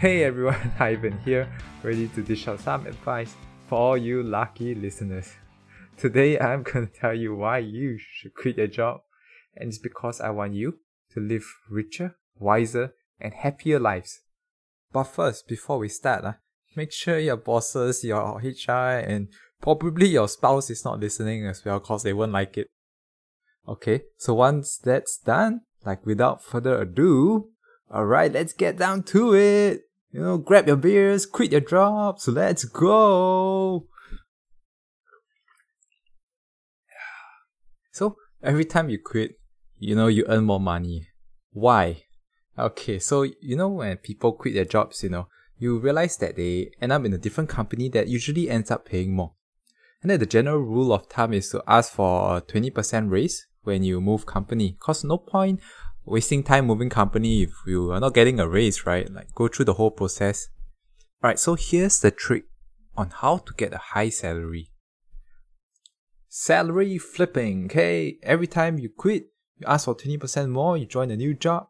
Hey 0.00 0.24
everyone, 0.24 0.72
Ivan 0.80 1.18
here, 1.26 1.46
ready 1.82 2.08
to 2.08 2.22
dish 2.22 2.48
out 2.48 2.60
some 2.60 2.86
advice 2.86 3.36
for 3.68 3.76
all 3.78 3.96
you 3.98 4.22
lucky 4.22 4.74
listeners. 4.74 5.30
Today 5.98 6.38
I'm 6.38 6.62
gonna 6.62 6.86
tell 7.00 7.12
you 7.12 7.34
why 7.34 7.58
you 7.58 7.98
should 7.98 8.32
quit 8.32 8.56
your 8.56 8.66
job, 8.66 9.02
and 9.54 9.68
it's 9.68 9.76
because 9.76 10.18
I 10.22 10.30
want 10.30 10.54
you 10.54 10.78
to 11.12 11.20
live 11.20 11.44
richer, 11.68 12.16
wiser, 12.38 12.94
and 13.20 13.34
happier 13.34 13.78
lives. 13.78 14.22
But 14.90 15.04
first, 15.04 15.46
before 15.46 15.76
we 15.76 15.90
start, 15.90 16.24
uh, 16.24 16.32
make 16.74 16.92
sure 16.92 17.18
your 17.18 17.36
bosses, 17.36 18.02
your 18.02 18.40
HR, 18.42 19.04
and 19.04 19.28
probably 19.60 20.08
your 20.08 20.28
spouse 20.28 20.70
is 20.70 20.82
not 20.82 20.98
listening 20.98 21.44
as 21.44 21.62
well, 21.62 21.78
cause 21.78 22.04
they 22.04 22.14
won't 22.14 22.32
like 22.32 22.56
it. 22.56 22.68
Okay, 23.68 24.04
so 24.16 24.32
once 24.32 24.78
that's 24.78 25.18
done, 25.18 25.60
like 25.84 26.06
without 26.06 26.42
further 26.42 26.80
ado, 26.80 27.50
alright, 27.92 28.32
let's 28.32 28.54
get 28.54 28.78
down 28.78 29.02
to 29.02 29.34
it. 29.34 29.82
You 30.12 30.20
know, 30.22 30.38
grab 30.38 30.66
your 30.66 30.76
beers, 30.76 31.24
quit 31.24 31.52
your 31.52 31.60
jobs, 31.60 32.26
let's 32.26 32.64
go. 32.64 33.86
So 37.92 38.16
every 38.42 38.64
time 38.64 38.88
you 38.88 38.98
quit, 38.98 39.38
you 39.78 39.94
know, 39.94 40.08
you 40.08 40.24
earn 40.28 40.44
more 40.44 40.60
money. 40.60 41.08
Why? 41.52 42.04
Okay, 42.58 42.98
so 42.98 43.22
you 43.22 43.56
know 43.56 43.68
when 43.68 43.96
people 43.98 44.32
quit 44.32 44.54
their 44.54 44.64
jobs, 44.64 45.02
you 45.02 45.10
know, 45.10 45.28
you 45.58 45.78
realize 45.78 46.16
that 46.16 46.36
they 46.36 46.72
end 46.80 46.92
up 46.92 47.04
in 47.04 47.12
a 47.12 47.18
different 47.18 47.48
company 47.48 47.88
that 47.90 48.08
usually 48.08 48.50
ends 48.50 48.70
up 48.70 48.86
paying 48.86 49.14
more. 49.14 49.34
And 50.02 50.10
then 50.10 50.18
the 50.18 50.26
general 50.26 50.58
rule 50.58 50.92
of 50.92 51.06
thumb 51.06 51.34
is 51.34 51.50
to 51.50 51.62
ask 51.68 51.92
for 51.92 52.38
a 52.38 52.40
20% 52.40 53.10
raise 53.10 53.46
when 53.62 53.82
you 53.84 54.00
move 54.00 54.26
company. 54.26 54.76
Cause 54.80 55.04
no 55.04 55.18
point 55.18 55.60
wasting 56.10 56.42
time 56.42 56.66
moving 56.66 56.90
company 56.90 57.42
if 57.42 57.52
you 57.66 57.92
are 57.92 58.00
not 58.00 58.14
getting 58.14 58.40
a 58.40 58.48
raise, 58.48 58.84
right? 58.84 59.10
Like 59.10 59.34
go 59.34 59.48
through 59.48 59.66
the 59.66 59.74
whole 59.74 59.90
process. 59.90 60.48
Alright, 61.22 61.38
so 61.38 61.54
here's 61.54 62.00
the 62.00 62.10
trick 62.10 62.44
on 62.96 63.10
how 63.10 63.38
to 63.38 63.52
get 63.54 63.72
a 63.72 63.78
high 63.78 64.08
salary. 64.08 64.70
Salary 66.28 66.98
flipping, 66.98 67.66
okay? 67.66 68.18
Every 68.22 68.46
time 68.46 68.78
you 68.78 68.88
quit, 68.88 69.26
you 69.58 69.66
ask 69.66 69.84
for 69.84 69.94
20% 69.94 70.50
more, 70.50 70.76
you 70.76 70.86
join 70.86 71.10
a 71.10 71.16
new 71.16 71.34
job, 71.34 71.68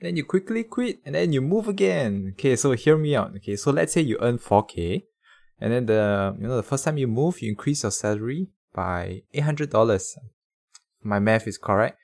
then 0.00 0.16
you 0.16 0.24
quickly 0.24 0.64
quit 0.64 1.00
and 1.04 1.14
then 1.14 1.32
you 1.32 1.40
move 1.40 1.68
again. 1.68 2.34
Okay, 2.34 2.56
so 2.56 2.72
hear 2.72 2.96
me 2.96 3.14
out. 3.14 3.34
Okay, 3.36 3.56
so 3.56 3.70
let's 3.70 3.92
say 3.92 4.00
you 4.00 4.18
earn 4.20 4.38
4k 4.38 5.04
and 5.60 5.72
then 5.72 5.86
the 5.86 6.36
you 6.40 6.46
know 6.46 6.56
the 6.56 6.62
first 6.62 6.84
time 6.84 6.98
you 6.98 7.06
move, 7.06 7.40
you 7.40 7.50
increase 7.50 7.82
your 7.82 7.92
salary 7.92 8.48
by 8.74 9.22
$800. 9.34 10.16
My 11.02 11.18
math 11.18 11.46
is 11.46 11.58
correct 11.58 11.98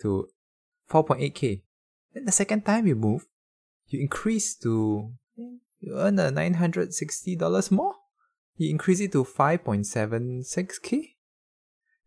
to 0.00 0.28
4.8k. 0.92 1.62
Then 2.12 2.26
the 2.26 2.32
second 2.32 2.66
time 2.66 2.86
you 2.86 2.94
move, 2.94 3.26
you 3.88 4.00
increase 4.00 4.54
to 4.56 5.12
you 5.80 5.98
earn 5.98 6.18
a 6.18 6.30
$960 6.30 7.70
more. 7.70 7.94
You 8.56 8.70
increase 8.70 9.00
it 9.00 9.12
to 9.12 9.24
5.76k. 9.24 11.14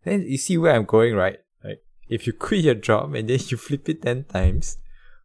Then 0.03 0.21
you 0.21 0.37
see 0.37 0.57
where 0.57 0.73
I'm 0.73 0.85
going, 0.85 1.15
right? 1.15 1.39
Like 1.63 1.83
if 2.07 2.27
you 2.27 2.33
quit 2.33 2.63
your 2.63 2.75
job 2.75 3.13
and 3.15 3.27
then 3.27 3.39
you 3.47 3.57
flip 3.57 3.89
it 3.89 4.03
10 4.03 4.25
times, 4.25 4.77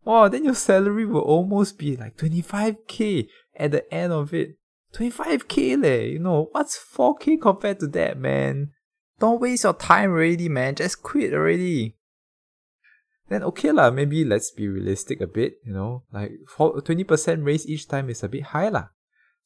oh, 0.07 0.29
then 0.29 0.45
your 0.45 0.55
salary 0.55 1.05
will 1.05 1.21
almost 1.21 1.79
be 1.79 1.97
like 1.97 2.17
25k 2.17 3.29
at 3.57 3.71
the 3.71 3.95
end 3.95 4.13
of 4.13 4.33
it. 4.35 4.57
25k 4.95 5.81
leh, 5.81 6.01
you 6.01 6.19
know, 6.19 6.49
what's 6.51 6.77
4k 6.77 7.41
compared 7.41 7.79
to 7.79 7.87
that, 7.89 8.19
man? 8.19 8.73
Don't 9.21 9.41
waste 9.41 9.63
your 9.63 9.75
time 9.75 10.11
already, 10.11 10.49
man. 10.49 10.75
Just 10.75 11.03
quit 11.03 11.33
already 11.33 11.95
then 13.31 13.43
okay 13.45 13.71
lah, 13.71 13.91
maybe 13.91 14.27
let's 14.27 14.51
be 14.51 14.67
realistic 14.67 15.23
a 15.23 15.27
bit, 15.31 15.55
you 15.65 15.73
know, 15.73 16.03
like 16.13 16.33
for 16.51 16.83
20% 16.83 17.47
raise 17.47 17.67
each 17.67 17.87
time 17.87 18.11
is 18.11 18.23
a 18.23 18.29
bit 18.29 18.51
high 18.51 18.69
lah. 18.69 18.91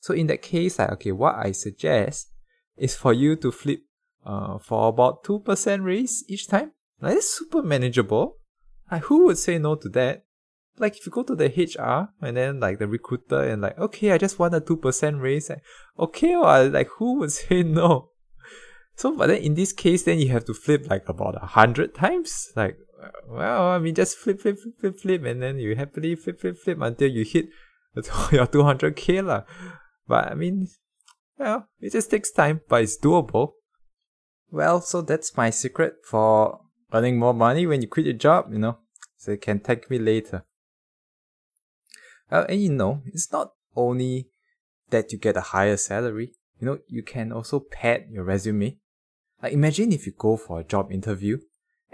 So 0.00 0.12
in 0.12 0.26
that 0.28 0.42
case, 0.42 0.78
like, 0.78 0.90
okay, 0.92 1.12
what 1.12 1.36
I 1.36 1.52
suggest 1.52 2.32
is 2.76 2.96
for 2.96 3.12
you 3.12 3.36
to 3.36 3.52
flip 3.52 3.80
uh, 4.24 4.58
for 4.58 4.88
about 4.88 5.22
2% 5.24 5.84
raise 5.84 6.24
each 6.28 6.48
time. 6.48 6.72
Like, 7.00 7.16
it's 7.16 7.30
super 7.30 7.62
manageable. 7.62 8.38
Like, 8.90 9.04
who 9.04 9.26
would 9.26 9.38
say 9.38 9.58
no 9.58 9.76
to 9.76 9.88
that? 9.90 10.24
Like, 10.78 10.96
if 10.96 11.06
you 11.06 11.12
go 11.12 11.22
to 11.22 11.34
the 11.34 11.46
HR 11.46 12.12
and 12.24 12.36
then, 12.36 12.60
like, 12.60 12.78
the 12.78 12.88
recruiter 12.88 13.42
and, 13.42 13.62
like, 13.62 13.78
okay, 13.78 14.12
I 14.12 14.18
just 14.18 14.38
want 14.38 14.54
a 14.54 14.60
2% 14.60 15.20
raise. 15.20 15.48
Like, 15.48 15.62
okay, 15.98 16.36
well, 16.36 16.68
like, 16.68 16.88
who 16.98 17.18
would 17.20 17.32
say 17.40 17.62
no? 17.62 18.10
So, 18.96 19.16
but 19.16 19.28
then 19.28 19.42
in 19.42 19.54
this 19.54 19.72
case, 19.72 20.04
then 20.04 20.18
you 20.18 20.28
have 20.30 20.44
to 20.46 20.54
flip, 20.54 20.86
like, 20.88 21.08
about 21.08 21.42
a 21.42 21.46
hundred 21.46 21.94
times. 21.94 22.52
Like, 22.54 22.76
well, 23.28 23.68
I 23.68 23.78
mean, 23.78 23.94
just 23.94 24.18
flip, 24.18 24.40
flip, 24.40 24.58
flip, 24.58 24.74
flip, 24.78 24.98
flip, 24.98 25.24
and 25.24 25.42
then 25.42 25.58
you 25.58 25.76
happily 25.76 26.14
flip, 26.14 26.40
flip, 26.40 26.56
flip 26.58 26.78
until 26.80 27.10
you 27.10 27.24
hit 27.24 27.48
your 27.94 28.46
200k 28.46 29.24
lah. 29.24 29.44
But 30.06 30.30
I 30.30 30.34
mean, 30.34 30.68
well, 31.38 31.68
it 31.80 31.92
just 31.92 32.10
takes 32.10 32.30
time, 32.30 32.60
but 32.68 32.82
it's 32.82 32.98
doable. 32.98 33.52
Well, 34.50 34.80
so 34.80 35.00
that's 35.00 35.36
my 35.36 35.50
secret 35.50 35.96
for 36.04 36.60
earning 36.92 37.18
more 37.18 37.34
money 37.34 37.66
when 37.66 37.82
you 37.82 37.88
quit 37.88 38.06
your 38.06 38.14
job, 38.14 38.52
you 38.52 38.58
know. 38.58 38.78
So 39.16 39.32
you 39.32 39.38
can 39.38 39.58
thank 39.60 39.90
me 39.90 39.98
later. 39.98 40.44
Well, 42.30 42.46
and 42.48 42.60
you 42.60 42.70
know, 42.70 43.02
it's 43.06 43.32
not 43.32 43.52
only 43.74 44.28
that 44.90 45.12
you 45.12 45.18
get 45.18 45.36
a 45.36 45.40
higher 45.40 45.76
salary, 45.76 46.34
you 46.60 46.66
know, 46.66 46.78
you 46.86 47.02
can 47.02 47.32
also 47.32 47.60
pad 47.60 48.06
your 48.10 48.24
resume. 48.24 48.78
Like 49.42 49.52
imagine 49.52 49.92
if 49.92 50.06
you 50.06 50.12
go 50.16 50.36
for 50.36 50.60
a 50.60 50.64
job 50.64 50.92
interview 50.92 51.38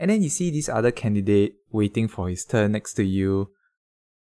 and 0.01 0.11
then 0.11 0.23
you 0.23 0.31
see 0.31 0.51
this 0.51 0.71
other 0.71 0.91
candidate 0.91 1.57
waiting 1.71 2.09
for 2.09 2.31
his 2.31 2.47
turn 2.47 2.73
next 2.73 2.95
to 2.95 3.05
you. 3.05 3.51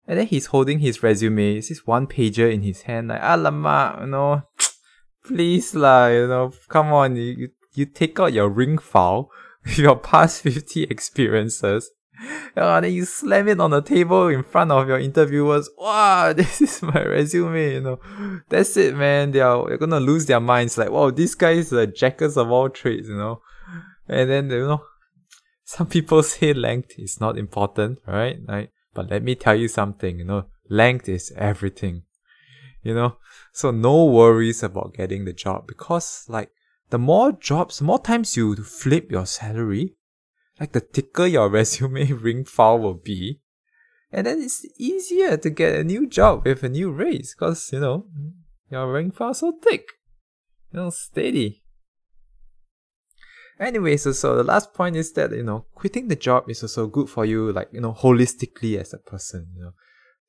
And 0.07 0.19
then 0.19 0.27
he's 0.27 0.47
holding 0.47 0.81
his 0.81 1.03
resume. 1.03 1.57
It's 1.57 1.71
this 1.71 1.87
one 1.87 2.07
pager 2.07 2.53
in 2.53 2.61
his 2.61 2.83
hand, 2.83 3.09
like, 3.09 3.23
alamak, 3.23 4.03
you 4.03 4.09
know, 4.09 4.43
please 5.25 5.75
lah, 5.75 6.09
you 6.09 6.27
know, 6.27 6.53
come 6.69 6.93
on, 6.93 7.17
you, 7.17 7.49
you 7.73 7.87
take 7.87 8.21
out 8.21 8.35
your 8.35 8.51
ring 8.51 8.77
file 8.77 9.31
your 9.77 9.97
past 9.97 10.43
50 10.43 10.83
experiences. 10.85 11.91
And 12.55 12.65
ah, 12.65 12.81
then 12.81 12.93
you 12.93 13.07
slam 13.07 13.49
it 13.49 13.59
on 13.59 13.71
the 13.71 13.81
table 13.81 14.29
in 14.29 14.43
front 14.43 14.73
of 14.73 14.87
your 14.87 14.99
interviewers. 14.99 15.71
Wow, 15.79 16.33
this 16.37 16.61
is 16.61 16.83
my 16.83 17.03
resume, 17.03 17.73
you 17.73 17.81
know. 17.81 17.99
That's 18.51 18.77
it, 18.77 18.95
man. 18.95 19.31
They 19.31 19.41
are, 19.41 19.67
they're 19.67 19.79
gonna 19.79 20.01
lose 20.01 20.27
their 20.27 20.39
minds. 20.39 20.77
Like, 20.77 20.91
wow, 20.91 21.11
this 21.11 21.35
guy 21.35 21.53
is 21.53 21.73
a 21.73 21.87
jackers 21.87 22.37
of 22.37 22.51
all 22.51 22.69
trades, 22.69 23.09
you 23.09 23.17
know. 23.17 23.41
And 24.07 24.29
then, 24.29 24.51
you 24.51 24.67
know, 24.67 24.83
some 25.73 25.87
people 25.87 26.23
say 26.35 26.53
length 26.53 26.99
is 26.99 27.21
not 27.21 27.39
important, 27.39 27.99
right? 28.07 28.39
Like, 28.47 28.73
but 28.95 29.11
let 29.11 29.23
me 29.23 29.35
tell 29.35 29.55
you 29.55 29.69
something, 29.69 30.19
you 30.19 30.25
know, 30.25 30.45
length 30.69 31.09
is 31.09 31.33
everything. 31.37 32.03
You 32.83 32.95
know, 32.95 33.17
so 33.53 33.71
no 33.71 34.05
worries 34.05 34.63
about 34.63 34.95
getting 34.95 35.25
the 35.25 35.33
job 35.33 35.67
because 35.69 36.25
like 36.29 36.51
the 36.91 36.99
more 36.99 37.33
jobs, 37.33 37.81
more 37.81 38.01
times 38.01 38.37
you 38.37 38.57
flip 38.57 39.11
your 39.11 39.25
salary, 39.25 39.95
like 40.61 40.73
the 40.73 40.81
thicker 40.81 41.27
your 41.27 41.49
resume 41.59 42.13
ring 42.27 42.45
file 42.45 42.79
will 42.79 42.95
be. 42.95 43.41
And 44.11 44.27
then 44.27 44.43
it's 44.43 44.67
easier 44.79 45.39
to 45.39 45.49
get 45.49 45.75
a 45.75 45.85
new 45.85 46.07
job 46.07 46.45
with 46.45 46.63
a 46.65 46.69
new 46.69 46.91
raise 46.91 47.35
because, 47.35 47.73
you 47.73 47.81
know, 47.81 48.09
your 48.69 48.93
ring 48.93 49.11
file 49.11 49.33
so 49.33 49.53
thick, 49.63 49.87
you 50.71 50.81
know, 50.81 50.91
steady. 50.91 51.62
Anyway, 53.63 53.97
so, 53.97 54.11
so 54.11 54.35
the 54.35 54.43
last 54.43 54.75
point 54.75 54.97
is 54.97 55.13
that, 55.13 55.31
you 55.31 55.45
know, 55.45 55.67
quitting 55.77 56.09
the 56.09 56.17
job 56.17 56.51
is 56.51 56.65
also 56.65 56.89
good 56.89 57.09
for 57.09 57.25
you, 57.25 57.53
like, 57.53 57.69
you 57.73 57.81
know, 57.81 57.93
holistically 57.93 58.77
as 58.77 58.93
a 58.93 58.99
person, 58.99 59.47
you 59.55 59.63
know. 59.63 59.73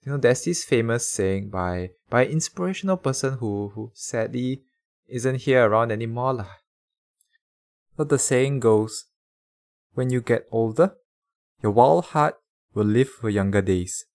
You 0.05 0.11
know, 0.11 0.17
there's 0.19 0.43
this 0.43 0.63
famous 0.63 1.09
saying 1.09 1.49
by, 1.49 1.91
by 2.11 2.27
inspirational 2.27 2.97
person 2.97 3.37
who, 3.39 3.71
who 3.73 3.91
sadly 3.95 4.61
isn't 5.07 5.41
here 5.41 5.67
around 5.67 5.91
anymore. 5.91 6.33
Lah. 6.33 6.51
So 7.97 8.03
the 8.03 8.19
saying 8.19 8.59
goes, 8.59 9.05
when 9.93 10.11
you 10.11 10.21
get 10.21 10.45
older, 10.51 10.93
your 11.63 11.71
wild 11.71 12.05
heart 12.05 12.35
will 12.75 12.85
live 12.85 13.09
for 13.09 13.29
younger 13.29 13.61
days. 13.61 14.05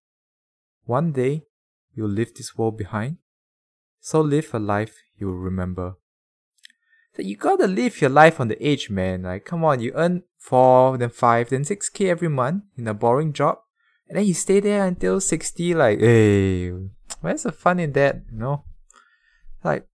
One 0.85 1.11
day, 1.11 1.43
you'll 1.93 2.11
leave 2.11 2.35
this 2.35 2.57
world 2.57 2.79
behind. 2.79 3.17
So 3.99 4.21
live 4.21 4.55
a 4.55 4.61
life 4.61 4.95
you'll 5.17 5.35
remember 5.35 5.97
that 7.19 7.27
you 7.27 7.37
gotta 7.37 7.67
live 7.67 8.01
your 8.01 8.11
life 8.11 8.41
on 8.41 8.47
the 8.47 8.63
edge, 8.63 8.89
man. 8.89 9.25
Like, 9.25 9.45
come 9.45 9.65
on, 9.65 9.81
you 9.81 9.93
earn 9.95 10.23
four, 10.39 10.97
then 10.97 11.11
five, 11.11 11.51
then 11.51 11.65
six 11.65 11.91
k 11.91 12.09
every 12.09 12.29
month 12.29 12.63
in 12.77 12.87
a 12.87 12.95
boring 12.95 13.33
job, 13.33 13.59
and 14.09 14.17
then 14.17 14.25
you 14.25 14.35
stay 14.35 14.61
there 14.61 14.87
until 14.87 15.21
sixty. 15.21 15.75
Like, 15.75 15.99
hey, 15.99 16.71
where's 17.21 17.43
the 17.43 17.53
fun 17.53 17.81
in 17.81 17.93
that? 17.93 18.23
You 18.31 18.39
know, 18.39 18.65
like, 19.65 19.89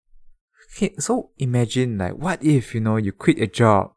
okay, 0.77 0.95
so 0.99 1.31
imagine 1.39 1.97
like, 1.97 2.13
what 2.13 2.45
if 2.45 2.75
you 2.75 2.81
know 2.81 2.99
you 2.99 3.13
quit 3.13 3.41
a 3.41 3.47
job, 3.47 3.95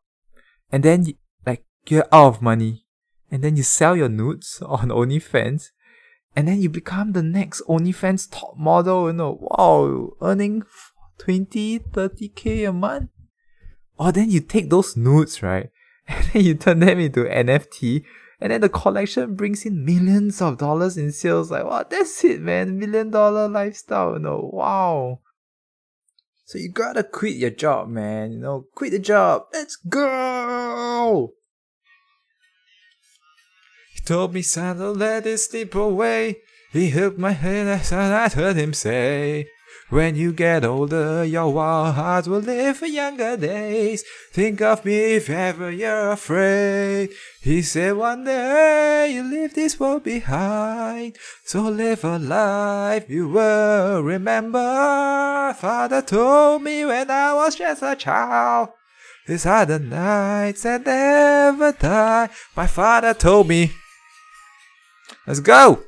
and 0.72 0.82
then 0.82 1.06
you, 1.06 1.16
like 1.46 1.66
you're 1.86 2.08
out 2.14 2.36
of 2.36 2.42
money, 2.42 2.86
and 3.30 3.44
then 3.44 3.58
you 3.58 3.64
sell 3.64 3.98
your 3.98 4.10
nudes 4.10 4.62
on 4.66 4.88
OnlyFans, 4.88 5.72
and 6.34 6.48
then 6.48 6.62
you 6.62 6.70
become 6.70 7.12
the 7.12 7.24
next 7.24 7.62
OnlyFans 7.68 8.32
top 8.32 8.56
model. 8.58 9.08
You 9.08 9.14
know, 9.14 9.38
wow, 9.42 10.12
earning 10.22 10.64
20, 11.18 11.80
30k 11.80 12.70
a 12.70 12.72
month. 12.72 13.10
Oh, 14.00 14.12
then 14.12 14.30
you 14.30 14.42
take 14.42 14.70
those 14.70 14.96
nudes, 14.96 15.42
right? 15.42 15.70
And 16.08 16.26
then 16.32 16.44
you 16.44 16.56
turn 16.56 16.80
them 16.80 17.00
into 17.00 17.26
NFT 17.26 18.06
And 18.40 18.52
then 18.52 18.62
the 18.62 18.70
collection 18.70 19.36
brings 19.36 19.66
in 19.66 19.84
millions 19.84 20.42
of 20.42 20.60
dollars 20.60 20.98
in 20.98 21.12
sales. 21.12 21.50
Like, 21.50 21.66
wow, 21.66 21.84
that's 21.90 22.24
it, 22.24 22.40
man. 22.40 22.78
Million 22.78 23.10
dollar 23.10 23.50
lifestyle, 23.50 24.14
you 24.14 24.20
know. 24.20 24.50
Wow. 24.54 25.20
So 26.46 26.58
you 26.60 26.70
gotta 26.72 27.04
quit 27.04 27.36
your 27.36 27.50
job, 27.50 27.90
man. 27.90 28.32
You 28.32 28.40
know, 28.40 28.66
quit 28.76 28.92
the 28.92 29.00
job. 29.00 29.48
Let's 29.52 29.76
go. 29.76 31.34
He 33.94 34.02
told 34.02 34.34
me, 34.34 34.44
son, 34.44 34.78
don't 34.78 34.98
let 34.98 35.26
it 35.26 35.40
slip 35.40 35.74
away. 35.76 36.38
He 36.72 36.92
hooked 36.92 37.18
my 37.18 37.32
head 37.32 37.68
as 37.68 37.92
I 37.92 38.30
heard 38.30 38.56
him 38.56 38.74
say. 38.74 39.48
When 39.90 40.16
you 40.16 40.34
get 40.34 40.66
older, 40.66 41.24
your 41.24 41.54
wild 41.54 41.96
heart 41.96 42.28
will 42.28 42.40
live 42.40 42.78
for 42.78 42.88
younger 42.88 43.38
days. 43.38 44.04
Think 44.34 44.62
of 44.62 44.84
me 44.84 45.16
if 45.16 45.30
ever 45.30 45.72
you're 45.72 46.12
afraid. 46.12 47.12
He 47.42 47.62
said 47.62 47.96
one 47.96 48.26
day 48.26 49.14
you 49.14 49.24
leave 49.24 49.54
this 49.54 49.80
world 49.80 50.04
behind. 50.04 51.16
So 51.46 51.62
live 51.62 52.04
a 52.04 52.20
life 52.20 53.10
you 53.10 53.30
will 53.30 54.02
remember. 54.04 55.54
Father 55.58 56.02
told 56.02 56.64
me 56.64 56.84
when 56.86 57.10
I 57.10 57.34
was 57.34 57.56
just 57.56 57.82
a 57.82 57.96
child. 57.96 58.70
These 59.26 59.46
are 59.46 59.66
the 59.66 59.80
nights 59.80 60.64
that 60.64 60.86
never 60.86 61.72
die. 61.72 62.30
My 62.56 62.68
father 62.68 63.14
told 63.14 63.48
me. 63.48 63.72
Let's 65.26 65.40
go! 65.40 65.87